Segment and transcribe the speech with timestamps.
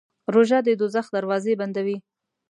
[0.33, 1.97] روژه د دوزخ دروازې بندوي.